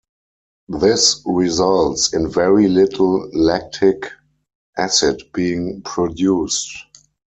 This 0.67 1.21
results 1.27 2.11
in 2.11 2.27
very 2.31 2.67
little 2.67 3.29
lactic 3.35 4.09
acid 4.75 5.21
being 5.31 5.83
produced. 5.83 6.75